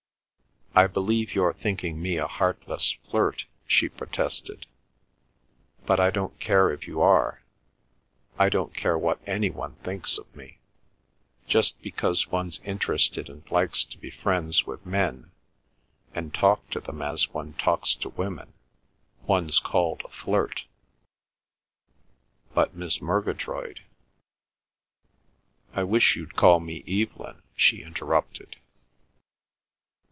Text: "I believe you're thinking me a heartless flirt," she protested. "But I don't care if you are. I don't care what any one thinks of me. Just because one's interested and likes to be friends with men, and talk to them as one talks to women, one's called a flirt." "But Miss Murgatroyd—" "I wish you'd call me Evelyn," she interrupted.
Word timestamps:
"I 0.73 0.87
believe 0.87 1.35
you're 1.35 1.51
thinking 1.53 2.01
me 2.01 2.15
a 2.15 2.27
heartless 2.27 2.93
flirt," 3.09 3.45
she 3.67 3.89
protested. 3.89 4.67
"But 5.85 5.99
I 5.99 6.11
don't 6.11 6.39
care 6.39 6.71
if 6.71 6.87
you 6.87 7.01
are. 7.01 7.43
I 8.39 8.47
don't 8.47 8.73
care 8.73 8.97
what 8.97 9.19
any 9.27 9.49
one 9.49 9.75
thinks 9.83 10.17
of 10.17 10.33
me. 10.33 10.59
Just 11.45 11.81
because 11.81 12.27
one's 12.29 12.59
interested 12.63 13.27
and 13.29 13.43
likes 13.51 13.83
to 13.83 13.97
be 13.97 14.11
friends 14.11 14.65
with 14.65 14.85
men, 14.85 15.31
and 16.15 16.33
talk 16.33 16.69
to 16.69 16.79
them 16.79 17.01
as 17.01 17.33
one 17.33 17.51
talks 17.55 17.93
to 17.95 18.07
women, 18.07 18.53
one's 19.23 19.59
called 19.59 20.01
a 20.05 20.09
flirt." 20.09 20.63
"But 22.53 22.75
Miss 22.75 23.01
Murgatroyd—" 23.01 23.81
"I 25.73 25.83
wish 25.83 26.15
you'd 26.15 26.37
call 26.37 26.61
me 26.61 26.79
Evelyn," 26.87 27.41
she 27.57 27.81
interrupted. 27.83 28.55